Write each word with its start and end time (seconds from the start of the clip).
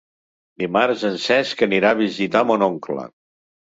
Dimarts 0.61 1.03
en 1.11 1.19
Cesc 1.27 1.63
anirà 1.67 1.91
a 1.91 1.99
visitar 2.03 2.43
mon 2.53 2.67
oncle. 2.73 3.09